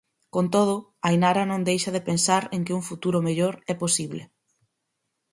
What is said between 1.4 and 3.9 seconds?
non deixa de pensar en que un futuro mellor é